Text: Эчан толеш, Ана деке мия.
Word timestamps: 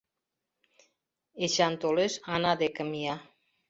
Эчан 1.43 1.73
толеш, 1.81 2.13
Ана 2.33 2.53
деке 2.61 2.83
мия. 2.91 3.15